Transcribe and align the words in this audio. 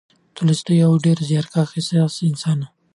تولستوی 0.35 0.77
یو 0.83 0.93
ډېر 1.05 1.17
زیارکښ 1.29 1.55
او 1.61 1.71
حساس 1.75 2.13
انسان 2.29 2.57
و. 2.63 2.67